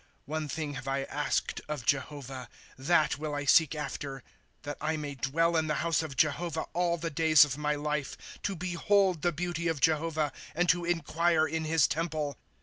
[0.17, 4.23] * One thing have T asked of Jehovah, That will I seek after;
[4.63, 8.17] That I may dwell in the house of Jehovah all the days of my life,
[8.41, 12.35] To behold the beauty of Jehovah, And to inquire in his temple.